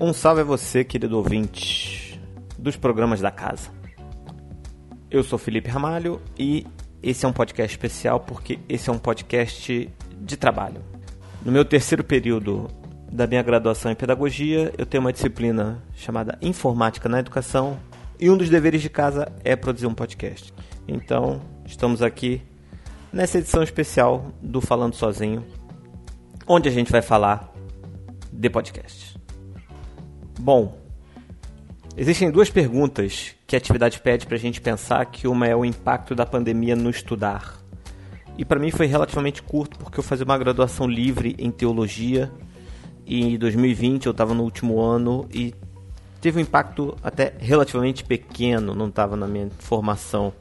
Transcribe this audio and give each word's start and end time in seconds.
Um 0.00 0.12
salve 0.12 0.42
a 0.42 0.44
você, 0.44 0.84
querido 0.84 1.16
ouvinte 1.16 2.20
dos 2.56 2.76
programas 2.76 3.20
da 3.20 3.32
casa. 3.32 3.68
Eu 5.10 5.24
sou 5.24 5.36
Felipe 5.36 5.68
Ramalho 5.68 6.22
e 6.38 6.64
esse 7.02 7.26
é 7.26 7.28
um 7.28 7.32
podcast 7.32 7.76
especial 7.76 8.20
porque 8.20 8.60
esse 8.68 8.88
é 8.88 8.92
um 8.92 8.98
podcast 8.98 9.90
de 10.20 10.36
trabalho. 10.36 10.84
No 11.44 11.50
meu 11.50 11.64
terceiro 11.64 12.04
período 12.04 12.68
da 13.10 13.26
minha 13.26 13.42
graduação 13.42 13.90
em 13.90 13.96
pedagogia, 13.96 14.72
eu 14.78 14.86
tenho 14.86 15.00
uma 15.00 15.12
disciplina 15.12 15.82
chamada 15.96 16.38
Informática 16.40 17.08
na 17.08 17.18
Educação 17.18 17.76
e 18.20 18.30
um 18.30 18.36
dos 18.36 18.48
deveres 18.48 18.80
de 18.80 18.88
casa 18.88 19.32
é 19.42 19.56
produzir 19.56 19.88
um 19.88 19.94
podcast. 19.94 20.54
Então, 20.86 21.42
estamos 21.66 22.02
aqui 22.02 22.40
nessa 23.12 23.38
edição 23.38 23.64
especial 23.64 24.32
do 24.40 24.60
Falando 24.60 24.94
Sozinho, 24.94 25.44
onde 26.46 26.68
a 26.68 26.72
gente 26.72 26.92
vai 26.92 27.02
falar 27.02 27.52
de 28.32 28.48
podcast. 28.48 29.17
Bom, 30.38 30.78
existem 31.96 32.30
duas 32.30 32.48
perguntas 32.48 33.34
que 33.44 33.56
a 33.56 33.58
atividade 33.58 34.00
pede 34.00 34.24
para 34.24 34.36
a 34.36 34.38
gente 34.38 34.60
pensar, 34.60 35.04
que 35.06 35.26
uma 35.26 35.48
é 35.48 35.56
o 35.56 35.64
impacto 35.64 36.14
da 36.14 36.24
pandemia 36.24 36.76
no 36.76 36.90
estudar. 36.90 37.58
E 38.36 38.44
para 38.44 38.60
mim 38.60 38.70
foi 38.70 38.86
relativamente 38.86 39.42
curto, 39.42 39.76
porque 39.78 39.98
eu 39.98 40.02
fazia 40.02 40.24
uma 40.24 40.38
graduação 40.38 40.86
livre 40.86 41.34
em 41.40 41.50
teologia 41.50 42.30
e 43.04 43.34
em 43.34 43.36
2020 43.36 44.06
eu 44.06 44.12
estava 44.12 44.32
no 44.32 44.44
último 44.44 44.80
ano 44.80 45.26
e 45.32 45.52
teve 46.20 46.38
um 46.38 46.42
impacto 46.42 46.96
até 47.02 47.34
relativamente 47.40 48.04
pequeno, 48.04 48.76
não 48.76 48.86
estava 48.86 49.16
na 49.16 49.26
minha 49.26 49.50
formação 49.58 50.32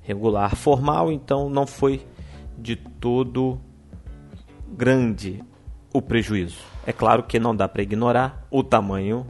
regular 0.00 0.56
formal, 0.56 1.12
então 1.12 1.50
não 1.50 1.66
foi 1.66 2.00
de 2.56 2.76
todo 2.76 3.60
grande 4.66 5.42
o 5.94 6.02
prejuízo. 6.02 6.58
É 6.84 6.92
claro 6.92 7.22
que 7.22 7.38
não 7.38 7.54
dá 7.54 7.68
para 7.68 7.82
ignorar 7.82 8.44
o 8.50 8.64
tamanho 8.64 9.24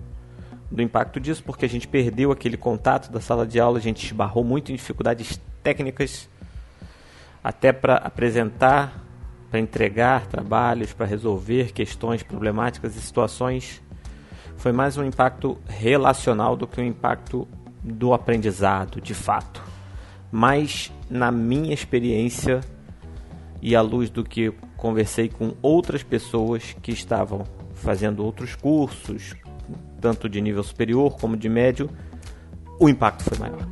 do 0.71 0.81
impacto 0.83 1.21
disso, 1.21 1.45
porque 1.45 1.67
a 1.67 1.69
gente 1.69 1.87
perdeu 1.87 2.33
aquele 2.33 2.56
contato 2.56 3.12
da 3.12 3.21
sala 3.21 3.47
de 3.47 3.61
aula, 3.61 3.79
a 3.79 3.83
gente 3.83 4.05
esbarrou 4.05 4.43
muito 4.43 4.73
em 4.73 4.75
dificuldades 4.75 5.39
técnicas, 5.62 6.29
até 7.45 7.71
para 7.71 7.97
apresentar, 7.97 9.05
para 9.51 9.61
entregar 9.61 10.27
trabalhos, 10.27 10.95
para 10.95 11.05
resolver 11.05 11.71
questões 11.71 12.23
problemáticas 12.23 12.97
e 12.97 13.01
situações. 13.01 13.83
Foi 14.56 14.73
mais 14.73 14.97
um 14.97 15.05
impacto 15.05 15.59
relacional 15.69 16.56
do 16.56 16.67
que 16.67 16.81
um 16.81 16.84
impacto 16.84 17.47
do 17.83 18.15
aprendizado, 18.15 19.03
de 19.03 19.12
fato. 19.12 19.62
Mas, 20.33 20.91
na 21.11 21.31
minha 21.31 21.75
experiência, 21.75 22.62
e 23.61 23.77
à 23.77 23.83
luz 23.83 24.11
do 24.11 24.25
que 24.25 24.53
conversei 24.85 25.31
com 25.31 25.55
outras 25.63 26.03
pessoas 26.03 26.77
que 26.83 26.93
estavam 26.93 27.47
fazendo 27.73 28.23
outros 28.23 28.55
cursos, 28.55 29.35
tanto 29.99 30.29
de 30.29 30.43
nível 30.43 30.63
superior 30.63 31.17
como 31.17 31.39
de 31.39 31.49
médio, 31.49 31.89
o 32.79 32.87
impacto 32.87 33.25
foi 33.25 33.39
maior. 33.39 33.67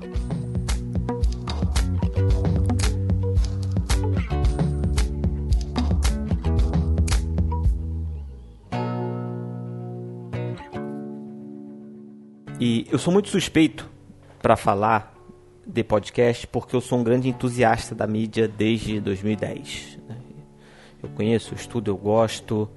E 12.59 12.87
eu 12.91 12.99
sou 12.99 13.13
muito 13.13 13.29
suspeito 13.29 13.87
para 14.41 14.57
falar 14.57 15.15
de 15.67 15.85
podcast 15.85 16.47
porque 16.47 16.75
eu 16.75 16.81
sou 16.81 17.01
um 17.01 17.05
grande 17.05 17.29
entusiasta 17.29 17.95
da 17.95 18.07
mídia 18.07 18.49
desde 18.49 18.99
2010. 18.99 19.99
Né? 20.09 20.22
Eu 21.03 21.09
conheço, 21.11 21.55
estudo, 21.55 21.91
eu 21.91 21.97
gosto, 21.97 22.69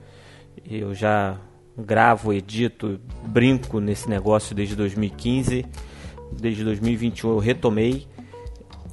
eu 0.70 0.94
já 0.94 1.40
gravo, 1.78 2.34
edito, 2.34 3.00
brinco 3.26 3.80
nesse 3.80 4.10
negócio 4.10 4.54
desde 4.56 4.76
2015. 4.76 5.66
Desde 6.32 6.64
2021 6.64 7.30
eu 7.30 7.38
retomei 7.38 8.08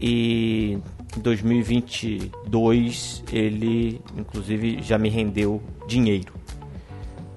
e 0.01 0.79
em 1.17 1.21
2022 1.21 3.25
ele 3.33 4.01
inclusive 4.17 4.83
já 4.83 4.99
me 4.99 5.09
rendeu 5.09 5.63
dinheiro. 5.87 6.35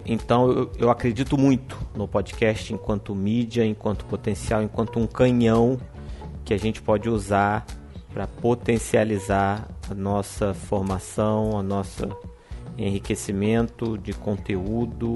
Então 0.05 0.51
eu, 0.51 0.69
eu 0.77 0.91
acredito 0.91 1.37
muito 1.37 1.79
no 1.95 2.05
podcast 2.07 2.73
enquanto 2.73 3.15
mídia, 3.15 3.65
enquanto 3.65 4.05
potencial, 4.05 4.61
enquanto 4.61 4.99
um 4.99 5.07
canhão 5.07 5.79
que 6.43 6.53
a 6.53 6.57
gente 6.57 6.81
pode 6.81 7.09
usar 7.09 7.65
para 8.15 8.27
potencializar 8.27 9.67
a 9.91 9.93
nossa 9.93 10.53
formação, 10.53 11.59
a 11.59 11.61
nossa 11.61 12.07
enriquecimento 12.77 13.97
de 13.97 14.13
conteúdo 14.13 15.15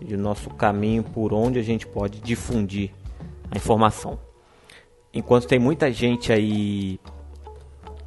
e 0.00 0.12
o 0.12 0.18
nosso 0.18 0.50
caminho 0.50 1.04
por 1.04 1.32
onde 1.32 1.60
a 1.60 1.62
gente 1.62 1.86
pode 1.86 2.18
difundir 2.18 2.90
a 3.48 3.56
informação. 3.56 4.18
Enquanto 5.14 5.46
tem 5.46 5.60
muita 5.60 5.92
gente 5.92 6.32
aí 6.32 6.98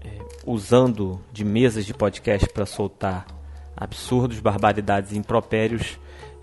é, 0.03 0.17
usando 0.45 1.21
de 1.31 1.45
mesas 1.45 1.85
de 1.85 1.93
podcast 1.93 2.45
para 2.49 2.65
soltar 2.65 3.25
absurdos, 3.75 4.41
barbaridades 4.41 5.13
e 5.13 5.17
impropérios, 5.17 5.97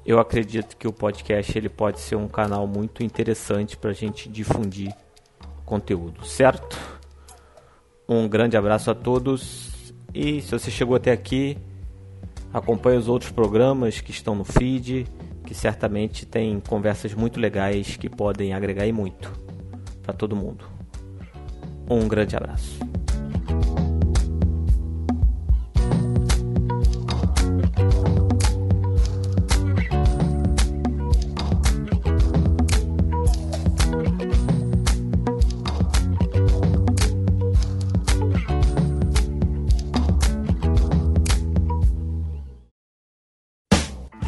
eu 0.06 0.19
acredito 0.19 0.78
que 0.78 0.88
o 0.88 0.93
podcast 0.94 1.58
ele 1.58 1.69
pode 1.69 2.00
ser 2.00 2.16
um 2.16 2.26
canal 2.26 2.66
muito 2.66 3.04
interessante 3.04 3.76
para 3.76 3.91
a 3.91 3.94
gente 3.94 4.31
difundir 4.31 4.94
conteúdo, 5.66 6.25
certo? 6.25 6.95
Um 8.09 8.28
grande 8.28 8.56
abraço 8.56 8.91
a 8.91 8.94
todos 8.94 9.93
e 10.15 10.41
se 10.41 10.53
você 10.53 10.71
chegou 10.71 10.94
até 10.94 11.11
aqui, 11.11 11.59
acompanhe 12.53 12.99
os 12.99 13.09
outros 13.09 13.33
programas 13.33 14.00
que 14.00 14.12
estão 14.12 14.34
no 14.34 14.44
feed, 14.44 15.06
que 15.44 15.55
certamente 15.55 16.25
tem 16.25 16.61
conversas 16.61 17.12
muito 17.15 17.41
legais 17.41 17.97
que 17.97 18.09
podem 18.09 18.55
agregar 18.55 18.87
e 18.87 18.93
muito 18.93 19.33
para 20.03 20.15
todo 20.15 20.37
mundo. 20.37 20.65
Um 21.91 22.06
grande 22.06 22.37
abraço. 22.37 22.78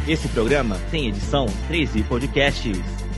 Esse 0.09 0.27
programa 0.29 0.75
tem 0.89 1.07
edição 1.07 1.45
13 1.67 2.01
Podcasts. 2.01 3.08